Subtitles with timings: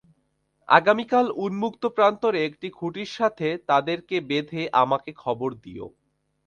[0.69, 5.87] আগামীকাল উন্মুক্ত প্রান্তরে একটি খুঁটির সাথে তাদেরকে বেঁধে আমাকে খবর দিও।